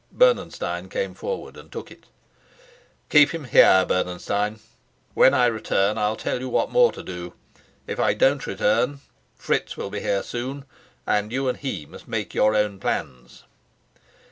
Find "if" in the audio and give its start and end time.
7.85-7.99